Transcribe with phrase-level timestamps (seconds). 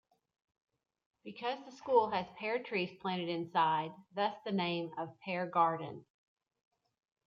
[1.23, 6.05] Because the school has pear trees planted inside, thus the name of "pear garden".